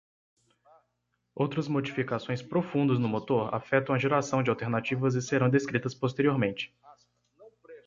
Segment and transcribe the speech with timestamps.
[1.35, 6.73] Outras modificações profundas no motor afetam a geração de alternativas e serão descritas posteriormente.